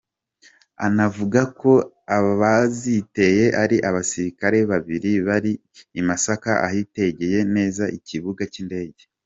Anavuga 0.85 1.41
ko 1.61 1.71
abaziteye 2.17 3.45
ari 3.63 3.77
abasirikare 3.89 4.57
babiri 4.71 5.11
bari 5.27 5.53
i 5.99 6.01
Masaka 6.07 6.51
ahitegeye 6.67 7.39
neza 7.55 7.83
ikibuga 7.99 8.43
cy’indege. 8.53 9.03